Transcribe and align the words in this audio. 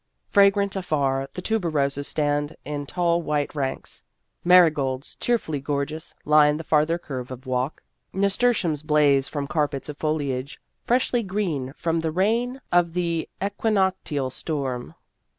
Fragrant 0.29 0.75
afar, 0.75 1.29
the 1.33 1.43
tuberoses 1.43 2.07
stand 2.07 2.55
in 2.65 2.87
tall 2.87 3.21
white 3.21 3.53
ranks; 3.53 4.01
marigolds, 4.43 5.15
cheerfully 5.17 5.59
gorgeous, 5.59 6.15
line 6.25 6.57
the 6.57 6.63
farther 6.63 6.97
curve 6.97 7.29
of 7.29 7.45
walk; 7.45 7.83
nastur 8.11 8.49
tiums 8.51 8.83
blaze 8.83 9.27
from 9.27 9.45
carpets 9.45 9.89
of 9.89 9.97
foliage 9.99 10.59
freshly 10.83 11.21
green 11.21 11.71
from 11.77 11.99
the 11.99 12.09
rain 12.09 12.59
of 12.71 12.93
the 12.93 13.29
equinoctial 13.45 14.31
storm. 14.31 14.95